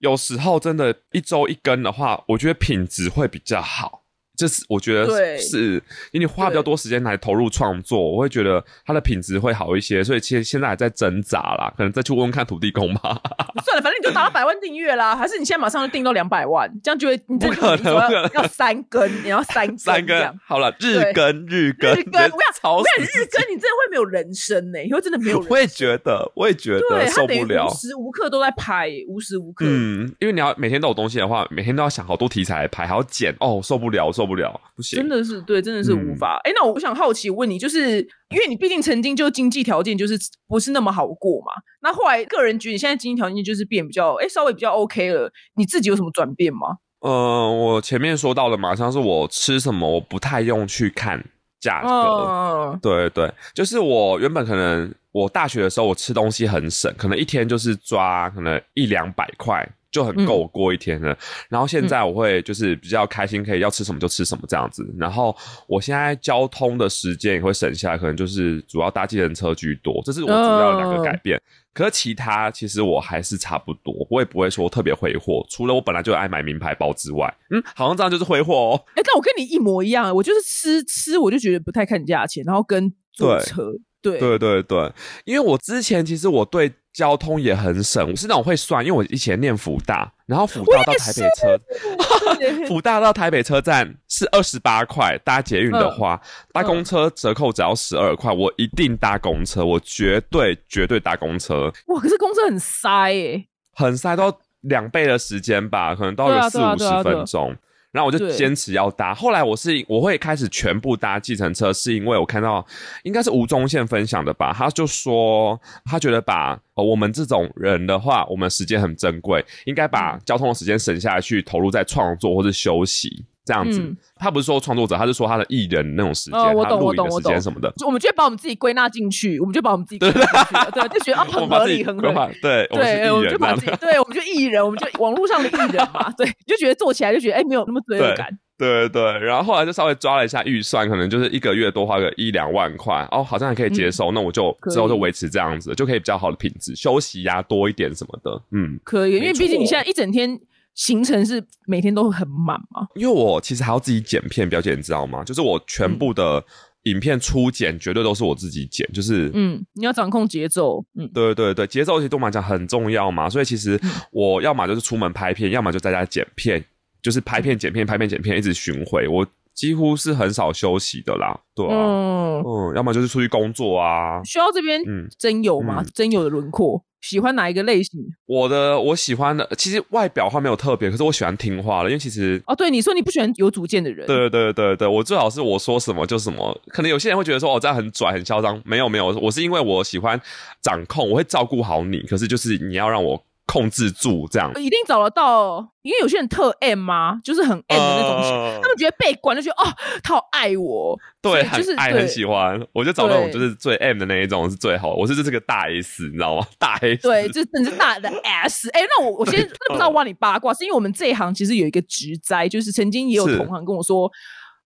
[0.00, 4.02] 有时候真的，一周一根的话，我觉得品质会比较好。
[4.38, 5.74] 这是我觉得是，
[6.12, 10.04] 因为你花比较多时间来投入创作，我会觉得它的品质会好一些。
[10.04, 13.20] 所以其实现在还在挣扎啦，可能再去问问看土地公吧。
[13.66, 17.94] 算了，反正你就达到百万订阅啦，还是你现在马上就订到两百万，这样就会你这不可能
[18.32, 25.50] 要三更，你要三根 三根好了，日更日更日更，我跟你讲，超我跟你讲，日死自己更你真的会没有人生呢、以后真的没有人生。
[25.50, 27.74] 我也觉得，我也觉对得受不了无。
[27.74, 29.64] 时无刻都在拍，无时无刻。
[29.66, 34.96] 嗯，因为你要每天都有东西的话，每天都要想好多题材来拍，还要剪，哦，受不了，受不了，不行。
[34.98, 36.38] 真的是对，真的是无嗯法。
[36.44, 46.76] 哎、那我想好奇问你，就是因为你毕竟曾经就经济条件就是不是那么好过嘛，那后来个人觉得你现在经济条件就是变比较哎、稍微比较 OK 了，你自己有什么转变吗？
[47.00, 51.24] 呃，我前面说到的嘛，像是我吃什么，我不太用去看
[51.60, 51.88] 价格。
[51.88, 61.16] 嗯，对对，就是我原本可能我大学的时候，我吃东西很省，可能一天就是抓可能一两百块就很够我过一天了。
[61.48, 64.86] 然后现在我会就是比较开心，可以要吃什么就吃什么这样子。
[64.98, 71.40] 然后我现在交通的时间也会省下来，可能就是主要搭计程车居多，这是我主要的两个改变。
[71.74, 75.46] 可是其他其实我还是差不多，我也不会说特别挥霍。
[75.48, 78.84] 除了我本来就爱买名牌包之外，嗯，好像这样就是挥霍哦。
[78.96, 84.18] 哎、但我跟你一模一样，我就是吃吃，我就觉得不太看价钱，然后跟坐车，对。
[84.18, 84.92] 对对对，
[85.24, 96.20] 因为我之前其实我对交通也很省，我是那种会算，因为我以前念福大，然后福大到台北车，对福大到台北车站是二十八块，搭捷运的话，
[96.52, 107.56] 搭公车折扣只要十二块，我一定搭公车，我绝对绝对搭公车，哇，可是公车很塞耶、很塞，都要两倍的时间吧，可能都有四五十分钟。
[107.90, 112.64] 然后我就坚持要搭，后来我是我会开始全部搭计程车，是因为我看到
[113.02, 120.20] 应该是吴宗宪分享的吧，他就说他觉得把、呃我们这种人的话，我们时间很珍贵，应该把嗯。
[120.24, 123.80] 交通的时间省下来去投入在创作或是休息这样子。
[123.80, 127.72] 嗯他不是说创作者，他是说他的艺人那种时间，哦我懂他录影的我懂我懂时间什么的。
[127.76, 132.38] 就我们就会把我们自己归纳进去，我们就把我们自己归纳进去了， 对，就觉得啊很合理，很合理。
[132.42, 138.28] 对，对，我们就把自己，对，我们就艺人，我们就网络上的艺人嘛， 对，就觉得做起来就觉得哎，没有那么罪恶感。
[138.58, 148.76] 对对对，然后后来就稍微抓了一下预算，可能就是一个月多花个一两万块，哦，好像还可以接受，那我就之后就维持这样子，就可以比较好的品质，休息呀、多一点什么的，嗯。
[148.82, 150.36] 可以，因为没毕竟你错现在一整天
[150.78, 152.86] 行程是每天都很满吗。
[152.94, 155.24] 因为我其实还要自己剪片表姐，你知道吗？
[155.24, 156.42] 就是我全部的
[156.84, 166.64] 影片初剪绝对都是我自己剪，就是嗯，你要掌控节奏，嗯，对对对，节奏其实对我们来讲很重要嘛，所以其实嗯我要么就是出门拍片，要么就在家剪片，
[167.02, 174.22] 就是拍片剪片拍片剪片一直巡回，我几乎是很少休息的啦，对啊，嗯，嗯，要么就是出去工作啊。
[174.22, 175.90] 需要这边嗯真有吗嗯？
[175.92, 178.00] 真有的轮廓，喜欢哪一个类型？
[178.26, 182.42] 我的我喜欢的，其实外表话没有特别，可是我喜欢听话了，因为其实。
[182.46, 186.60] 哦，对，你说你不喜欢有主见的人，对对对对对，我最好是我说什么就什么。
[186.68, 188.60] 可能有些人会觉得说，哦，这样很拽很嚣张。
[188.64, 190.20] 没有没有，我是因为我喜欢
[190.60, 192.00] 掌控，我会照顾好你。
[192.00, 194.52] 可是就是你要让我控制住这样。
[194.60, 197.18] 一定找得到，因为有些人特 M 吗？
[197.24, 202.60] 就是很 M 的那种他们觉得被管就觉得哦，他好爱我，对，就是很爱，很喜欢。
[202.74, 204.96] 我就找那种就是最 M 的那一种是最好的。
[204.96, 206.46] 我是这是个大 S，你知道吗？
[206.60, 207.02] 大 S。
[207.02, 208.68] 对，这真的是大的 S。
[208.70, 214.08] 哎、那我我先真 的不知道挖你八卦，是因为我们这一行其实有一个职灾，就是曾经也有同行跟我说。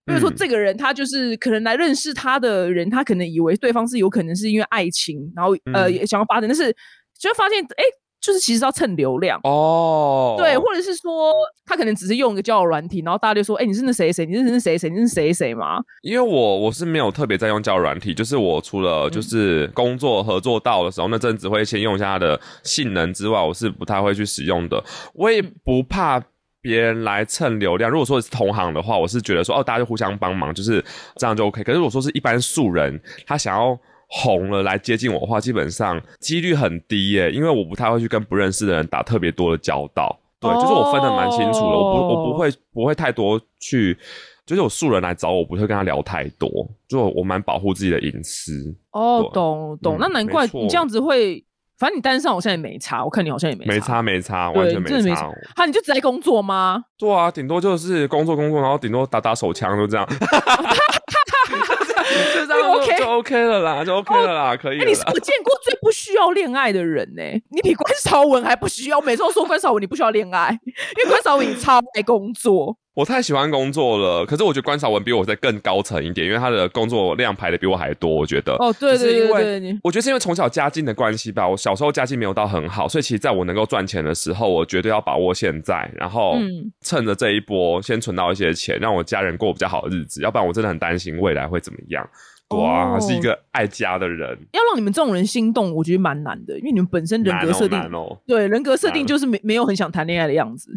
[0.04, 6.74] 比如说，嗯这个人他就是可能来认识他的人，他可能以为对方是有可能是因为爱情，然后呃嗯也想要发展，但是
[7.16, 7.84] 就会发现，哎、
[8.22, 11.32] 就是其实要蹭流量，哦，对，或者是说
[11.66, 15.80] 他可能只是用一个交友软体，然后大家就说，哎、你是那谁谁，你是那谁谁，你是谁谁吗？
[16.02, 24.80] 因为我我是没有特别在用交友软体，就是我除了就是工作合作到的时候，那阵子会先用一下它的性能之外，我是不太会去使用的。
[25.14, 26.22] 我也不怕
[26.60, 27.90] 别人来蹭流量。
[27.90, 30.80] 如果说是同行的话，我是觉得说哦，大家就互相帮忙，就是
[31.16, 31.64] 这样就 OK。
[31.64, 33.76] 可是如果说是一般素人，他想要。
[34.14, 40.18] 红了来接近我的话，基本上几率很低耶，因为我不太会去跟不认识的人打特别多的交道。
[40.38, 43.96] 对，就是我分的蛮清楚的，我不我不会不会太多去，
[44.44, 46.50] 就是有素人来找我，不会跟他聊太多，
[46.88, 48.74] 就我蛮保护自己的隐私。
[48.90, 51.42] 哦，懂懂，嗯那难怪你这样子会，
[51.78, 55.30] 反正你单上好像也没差，我看你好像也没没差没差，完，全没差。
[55.54, 56.84] 哈，你就只在工作吗？
[56.98, 60.04] 对啊，顶多就是工作工作，然后顶多打打手枪，就这样。
[62.34, 64.84] 就这张就 OK 就 OK 了啦，就 OK 了啦，可以哎。
[64.84, 69.00] 你是我见过最不需要恋爱的人呢、 你比关少文还不需要。
[69.00, 70.50] 每次都说关少文你不需要恋爱，
[70.96, 72.76] 因为关少文你超爱工作。
[72.94, 78.52] 我太喜欢工作了，可是我觉得关少文比我在更高层一点，因为他的工作量排的比我还多，我觉得。
[78.56, 92.06] 哦，对对对对，你我觉得是因为从小家境的关系吧，我小时候家境没有到很好，所以其实在我能够赚钱的时候，我绝对要把握现在，然后嗯趁着这一波先存到一些钱，让我家人过比较好的日子，要不然我真的很担心未来会怎么样。
[92.58, 97.78] 哇，哦是一个爱家的人，要让你们这种人心动，我觉得蛮难的，因为你们本身人格设定。
[97.78, 100.70] 难哦，对人格设定就是没没有很想谈恋爱的样子，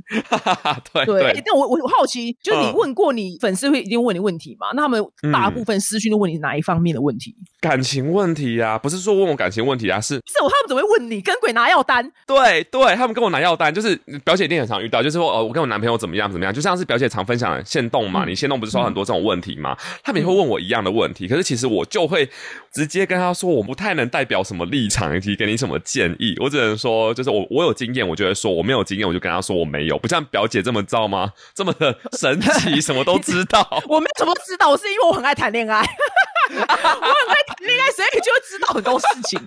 [0.94, 1.42] 对 对。
[1.46, 4.68] 但我我我好奇，就是你嗯问过你粉丝会一定问你问题嘛？
[4.74, 7.36] 那他们大嗯部分私讯都问你哪一方面的问题？
[7.60, 12.12] 感情问题呀、不是说问我感情问题啊，是不是我他们怎么会问你跟鬼拿药单？
[12.28, 22.30] 对对，他们跟我拿药单，就是表姐一定很常遇到，就是说，哦，我跟我男朋友怎么样怎么样，就像是表姐常分享的限动嘛，嗯你限动不是说很多这种问题嘛，他们也会问我一样的问题，可是其实我就会
[22.72, 31.32] 直接跟他说，我不太能代表什么立场以及给你什么建议，我只能说，就是我我有经验，我就会说我没有经验，我就跟他说我没有，不像表姐这么糟吗？
[31.56, 33.68] 这么的神奇，什么都知道。
[33.88, 35.80] 我没有什么知道，我是因为我很爱谈恋爱，
[36.52, 39.40] 我很爱谈恋爱，所以你就会知道很多事情。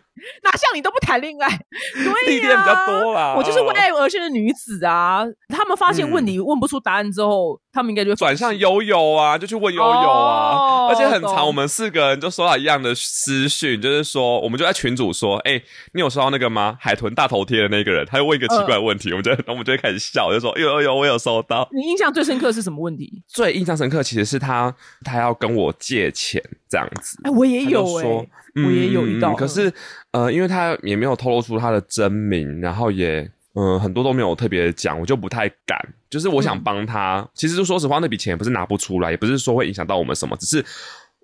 [0.42, 1.48] 哪像你都不谈恋爱，
[1.94, 5.22] 对呀、历练比较多啦我就是为爱而生的女子啊！
[5.48, 15.62] 他们发现问嗯问不出答案之后，他们应该就会转向悠悠啊，就去问悠悠啊，哦而且很长，我们四个人就收到一样的私讯，就是说，我们就在群主说，哎、
[15.92, 16.76] 你有收到那个吗？
[16.80, 21.68] 海豚大头贴的那个人，他又问一个奇怪的问题，我们就 我们就会开始笑，就说，有有有，我有收到。
[21.72, 23.22] 你印象最深刻是什么问题？
[23.28, 27.16] 最印象深刻其实是他，他要跟我借钱这样子。
[27.22, 29.72] 哎、我也有哎、说我也有遇到嗯可是
[30.10, 35.76] 呃，因为他也没有透露出他的真名，然后也嗯、呃很多都没有特别讲，我就不太敢。
[36.08, 40.64] 就是我想嗯帮他，其实就说实话，那笔钱也不是拿不出来，也不是说会影响到我们什么，只是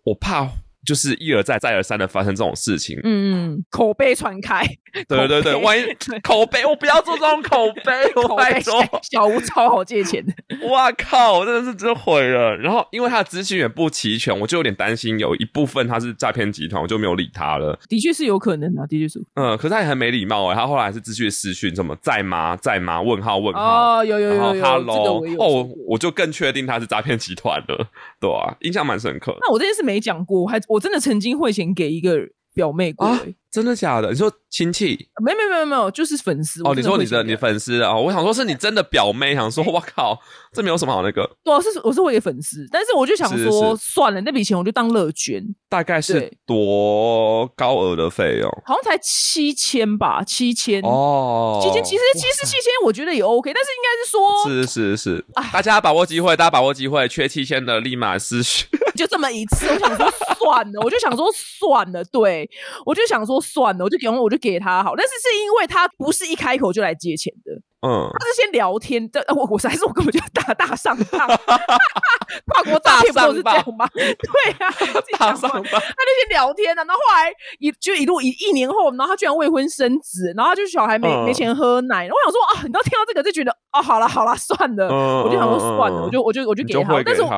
[0.02, 0.48] 我怕
[0.84, 2.98] 就是一而再再而三的发生这种事情。
[3.04, 4.64] 嗯，口碑传开，
[5.08, 5.82] 对对对，万一
[6.22, 7.92] 口碑，我不要做这种口碑，
[8.28, 8.82] 我拜托。
[9.02, 10.32] 小吴超好借钱的，
[10.68, 11.38] 哇靠！
[11.38, 12.56] 我真的是真毁了。
[12.56, 17.78] 然后因为他的资讯也不齐全，我就有点担心，有一部分他是诈骗集团，我就没有理他了。
[17.88, 19.22] 的确是有可能的、的确是。
[19.34, 22.56] 嗯，可是他也很没礼貌哎，他后来还是继续私讯，什么在吗？
[22.56, 23.00] 在吗？
[23.00, 23.98] 问号问号。
[23.98, 27.88] 哦，有有有有有，这个 Hello，我也有哦，我就更确定他是诈骗集团了，
[28.20, 33.08] 对啊，印象蛮深刻那我这件事没讲过，我还我真的曾经汇钱给一个表妹过、
[33.54, 34.10] 真的假的？
[34.10, 34.98] 你说亲戚？
[35.24, 36.60] 没有没有没有没有，就是粉丝。
[36.64, 37.96] 哦，你说你的你粉丝啊？
[37.96, 40.18] 我想说是你真的表妹，想说我靠，
[40.52, 48.50] 这没有什么好那个，对啊，是我是会给粉丝，但是我就想说，是算了，那笔钱我就当乐捐，大概是多高额的费用？
[48.66, 50.82] 好像才七千吧，七千。
[50.82, 58.66] 哦，七千其实其实七千，我觉得也 OK，但是应该是说是是是，大家把握机会，大家把握机会，缺七千的立马私讯。
[58.96, 62.48] 就这么一次，我想说算了，我就想说算了，对
[62.86, 67.52] 我就想说算了，我就给我就给他好，但是是因为他不是一开口就来借钱的，
[67.86, 71.26] 嗯，他是先聊天的，呃我我还是我根本就大大上当，
[72.48, 73.86] 跨国诈骗不都是这样吗？
[73.94, 75.62] 对呀啊，自己讲话大上当。
[75.62, 87.28] 他就先聊天啊，然后后来一就一路一一年后，然后他居然未婚生子，然后他就小孩没、嗯没钱喝奶，然后我想说啊，你都听到这个就觉得哦，好了好了，算了，嗯我就想说算了，我就我就我就给他，但是我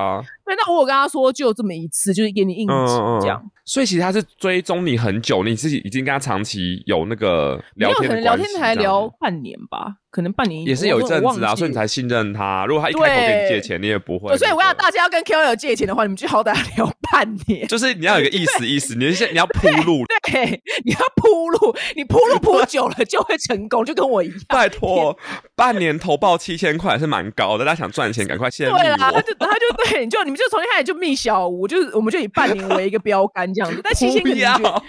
[0.47, 3.43] 那我有跟他说就这么一次，就是给你应急嗯这样。。
[3.67, 11.87] 所以其实他是追踪你很久，你自己已经跟他长期有那个聊没有，可天的能聊天才聊半年吧，可能半年也是有一阵子啊，所以你才。
[11.97, 12.67] 信任他。
[12.67, 17.67] 如果他一开口跟你借钱，你也不会对，所以我要大家要跟 KOL 借钱的话，你们就好歹聊半年。
[17.69, 24.37] 就是你要有个意思意思，你先你要铺路， 对，你要铺路，你铺路铺久了就会成功，就跟我一样。
[24.49, 25.17] 拜托，
[25.55, 29.13] 半年投报七千块是蛮高的，大家想赚钱赶快先密对啦，他。
[29.23, 33.81] 就他就对，你就你们就从一开始就密小吴，就是我们就以半年为一个标杆这样子。
[33.83, 34.37] 但七千可能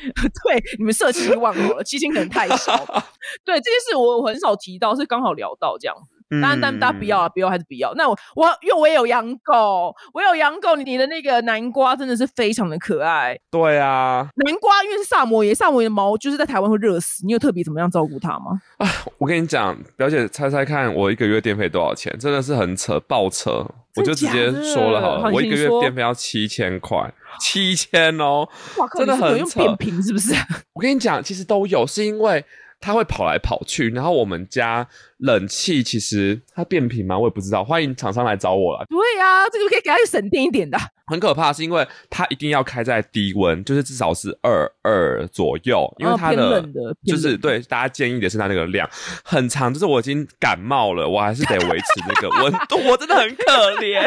[0.44, 3.06] 对你们设期望好了，七千可能太少吧。
[3.46, 6.16] 对这件事我我很少提到，是刚好聊到这样子。
[6.30, 7.94] 当然，但大家不要啊，不要还是不要。
[7.94, 13.40] 那我我因为我也有养狗，我有养狗，你的那个南瓜真的是非常的可爱。
[13.50, 18.60] 对啊，南瓜因为是萨摩耶，萨摩耶的毛就是在台湾会热死，你有特别怎么样照顾它吗？
[19.18, 22.14] 我跟你讲，表姐猜猜看，我一个月电费多少钱？
[22.20, 23.66] 真的是很扯，爆扯！
[23.96, 28.46] 我就直接说了好了，好我一个月电费要七千块，七千哦！
[28.98, 30.36] 真的很扯变频是不是？
[30.74, 32.44] 我跟你讲，其实都有，是因为
[32.80, 34.88] 它会跑来跑去，然后我们家
[35.18, 37.18] 冷气其实它变频吗？
[37.18, 38.86] 我也不知道，欢迎厂商来找我了。
[38.90, 40.78] 对呀、这个可以给它省电一点的。
[41.10, 46.62] 很可怕，是因为它一定要开在低温，就是至少是二二左右，因为它的、
[47.06, 48.88] 就是对大家建议的是它那个量
[49.24, 54.02] 很长，就是我已经感冒了，我还是得维持那个 温度，我真的很可怜，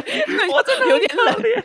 [0.53, 1.65] 我真的有点可怜。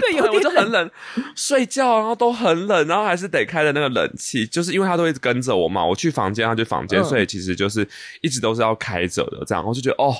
[0.00, 0.90] 对，有对，我点就很冷，
[1.34, 7.86] 睡觉然后都很冷，然后还是得开着那个冷气，就是因为它都一直跟着我嘛，我去房间，它去房间，嗯所以其实就是
[8.20, 10.14] 一直都是要开着的，这样，我就觉得哦，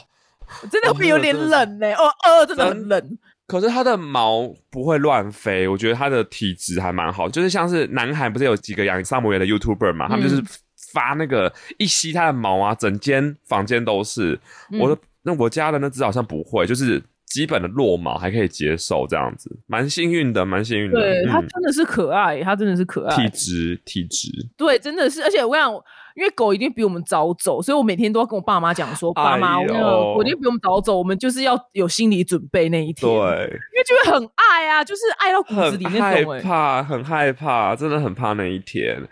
[0.71, 3.19] 真的会有点冷呢、哦，哦，真的很冷。
[3.47, 10.47] 可是它的毛不会乱飞，我觉得它的体质还蛮好，就是像是南韩不是有几个养萨摩耶的 YouTuber 嘛，他们就是嗯
[10.93, 14.39] 发那个一吸它的毛啊，整间房间都是。
[14.71, 21.01] 嗯我的那我家的那只好像不会，就是基本的落毛还可以接受这样子，蛮幸运的，蛮幸运的。
[21.01, 23.29] 对，它嗯真的是可爱，它真的是可体爱。
[23.31, 25.73] 质体质，对，真的是，而且我想，
[26.15, 33.11] 因为狗一定比我们早走，所以我每天都要跟我爸妈讲说，爸妈，哎我我一定比我们早走，我们就是要有心理准备那一天。
[33.11, 36.41] 对，，因为就会很爱啊，就是爱到骨子里很害那种、欸。
[36.43, 39.03] 怕，很害怕，真的很怕那一天。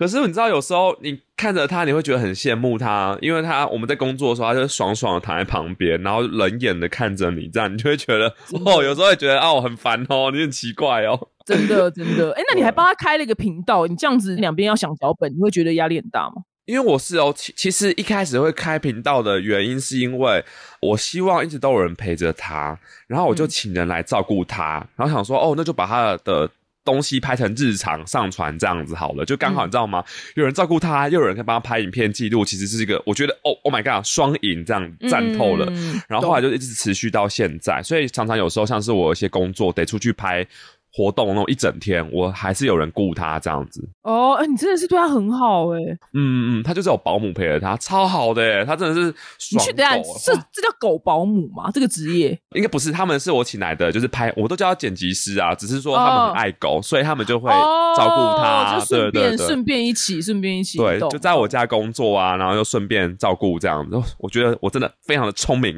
[0.00, 8.34] 可是你知道，有时候你看着他，你会觉得很羡慕他，因为他我们在工作的时候，他就爽爽的躺在旁边，然后冷眼的看着你，这样你就会觉得
[8.64, 11.28] 哦，有时候会觉得啊，我很烦哦，你很奇怪哦。
[11.44, 16.44] 真的真的，哎、那你还帮他开了一个频道，你这样子两边要想脚本，你会觉得压力很大吗？
[16.64, 20.42] 因为我是哦，其其实一开始会开频道的原因，是因为
[20.80, 26.48] 我希望一直都有人陪着他，然后我就请人来照顾他，然后想说哦，那就把他的
[26.84, 30.04] 东西拍成日常上传这样子好了，就刚好嗯你知道吗？
[30.34, 35.66] 有人照顾他，又有人可以帮他拍影片记录，其实是一个我觉得哦，Oh my god，双赢这样赞透了。
[35.70, 40.46] 嗯然后后来就一直持续到现在，所以常常有时候像是我有一些工作得出去拍
[40.92, 43.88] 活动那种一整天，我还是有人雇他这样子。
[44.02, 45.78] 哦，哎、你真的是对他很好哎、
[46.14, 51.70] 嗯嗯，他就是有保姆陪着他，超好的耶，他真的是你爽去等一下狗是这叫狗保姆吗？
[51.72, 52.38] 这个职业？
[52.56, 57.50] 应该不是，他们是我请来的，就是拍，我都叫他剪辑师啊，只是说他们很爱狗，所以他们就会
[57.96, 59.36] 照顾他，顺对对对。
[59.36, 59.60] 便顺。
[59.70, 65.76] 便一起，顺便一起，对，就在我家工作啊，然后又顺便照顾这样子，我觉得我真的非常的聪明，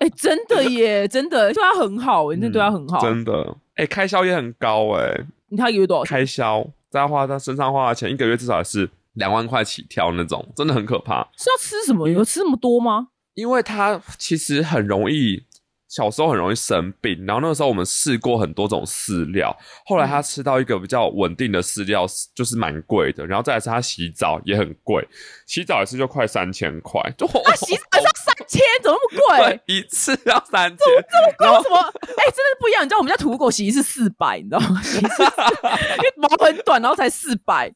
[0.00, 2.98] 哎、真的耶， 真的对他很好，哎，真的对他很好。
[3.00, 3.56] 嗯真的。
[3.76, 6.18] 哎、开销也很高哎、你他一个月多少钱？
[6.18, 11.22] 开销在他花他身上花的钱，一个月至少也是两万块起跳那种，真的很可怕。
[11.36, 12.08] 是要吃什么？
[12.08, 13.08] 有吃那么多吗？
[13.34, 15.44] 因为他其实很容易，
[15.88, 25.06] 小时候很容易生病，然后那个时候我们试过很多种饲料，后来他吃到一个比较稳定的饲料，就是蛮贵的，然后再来是他洗澡也很贵，
[25.46, 27.74] 洗澡一次就快三千块，就 他 洗
[28.46, 29.60] 千怎么那么贵？
[29.66, 31.78] 一次要三千，为什么？
[31.80, 32.84] 哎、真的是不一样。
[32.84, 34.80] 你知道我们家土狗洗一次四百，你知道吗？
[34.84, 37.70] 因为毛很短，然后才四百，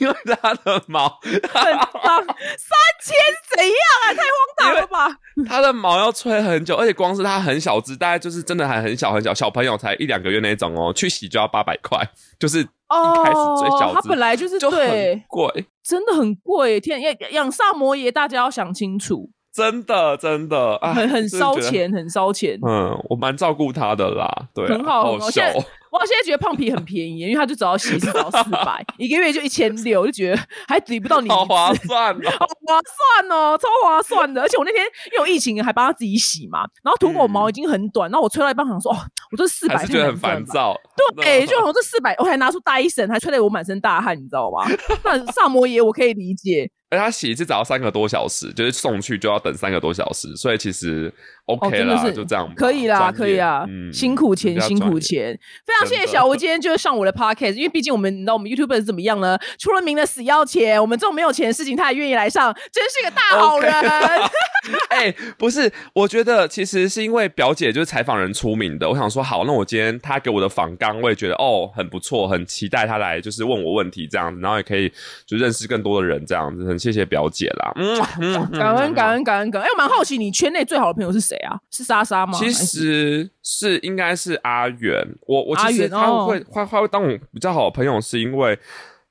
[0.00, 2.24] 因为它的毛，很脏。
[2.26, 4.14] 三千是怎样啊？
[4.14, 5.18] 太荒唐了吧！
[5.48, 11.98] 它的毛要吹很久，而且光是它很小只，大概就是真的还很小很小，小朋友才一两个月那种哦，去洗就要八百块，
[12.38, 16.80] 就是哦，开始最小只它本来就是就很对，贵，真的很贵。
[16.80, 22.58] 天，养养萨摩耶，大家要想清楚，真的真的，啊很很烧钱，很烧钱。
[22.66, 25.30] 嗯，我蛮照顾他的啦，对啊、很好，很好。
[25.30, 25.58] 笑现在
[25.92, 32.30] 哇，现在觉得胖皮很便宜，因为他就只要洗一次只要四百，一个月就一千六，就觉得还抵不到你一好次划算哦。
[32.36, 34.42] 好划算哦，超划算的。
[34.42, 38.96] 而且我那天因为有疫情，还帮他自己洗嘛，然后土狗毛已经很短，然后我吹到一半想说，哦，
[39.30, 40.44] 我这四百觉得很烦。
[40.46, 40.74] 躁，
[41.14, 44.66] 对，嗯就我这四百，我还拿出戴森，还吹得我满身大汗，你知道吗？
[45.04, 51.12] 那萨摩耶我可以理解，而他洗一次只要三个多小时，就是送去就要等三个多小时，所以其实
[51.46, 59.36] 哦，OK 啦，真的是就这样，可以啦，可以啦，嗯辛苦钱，辛苦钱，非常谢谢小吴今天就是上我的 podcast，因为毕竟我们你知道我们 YouTube 是怎么样呢？
[59.58, 63.72] 出了名的死要钱，我们这种没有钱的事情他也愿意来上，真是个大好人。
[64.88, 74.90] 哎、不是，我觉得其实是因为表姐就是采访人出名的，我想说好，那我今天她给我的访纲，我也觉得哦很不错，很期待她来就是问我问题这样子，然后也可以
[75.26, 79.68] 就认识更多的人这样子，很谢谢表姐啦，嗯， 嗯嗯感恩感恩感恩感恩！
[79.68, 81.58] 哎、我蛮好奇，你圈内最好的朋友是谁啊？
[81.70, 82.36] 是莎莎吗？
[82.38, 88.58] 其实是应该是阿元，我我阿其实他会他他会当我比较好的朋友，是因为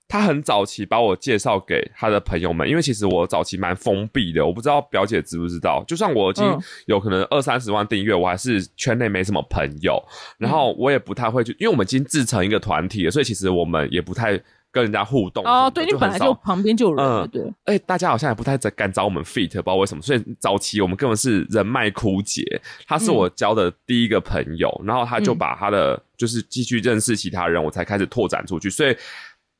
[0.07, 6.61] 他很早期把我介绍给他的朋友们，因为其实我早期蛮封闭的，我不知道表姐知不知道，就算我已经嗯。
[6.85, 9.97] 有可能二三十万订阅，我还是圈内没什么朋友，
[10.37, 14.39] 然后我也不太会去，因为我们已经自成一个团体了，所以其实我们也不太
[14.73, 15.45] 跟人家互动。
[15.45, 17.53] 哦，对，你本来就旁边就有人，嗯对。
[17.65, 20.01] 哎、大家好像也不太敢找我们 fit，不知道为什么。
[20.01, 22.43] 所以早期我们根本是人脉枯竭。
[22.87, 28.67] 他是我交的第一个朋友，然后他就嗯把他的就是继续认识其他人，我才开始拓展出去。
[28.67, 28.97] 所以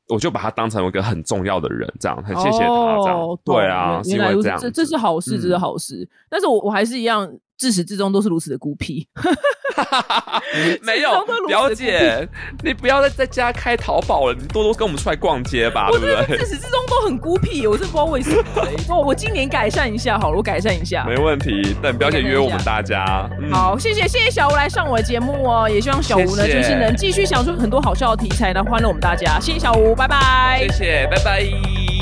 [0.08, 2.96] 我就把他当成一个很重要的人，这样很谢谢他。
[3.02, 6.06] 这样、哦对啊，因为这样这这是好事，这是嗯好事。
[6.28, 9.08] 但是我我还是一样，自始至终都是如此的孤僻。
[10.82, 11.10] 没有
[11.48, 12.28] 表姐，
[12.62, 16.38] 你不要再在家开淘宝了，你多多跟我们出来逛街吧，对不对？
[16.38, 18.76] 自始至终都很孤僻，我真不知道为什么、欸。
[18.88, 21.04] 我我今年改善一下好了，我改善一下。
[21.08, 23.28] 没问题，等表姐约我们大家。
[23.40, 29.40] 嗯，好，谢谢谢谢小吴来上我的节目哦，也希望小吴呢就是能继续想出很多好笑的题材来欢乐我们大家。
[29.40, 30.72] 谢谢小吴，拜拜谢。
[30.72, 31.93] 谢，拜拜。